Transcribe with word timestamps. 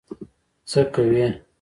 څه 0.69 0.81
کوي. 0.93 1.27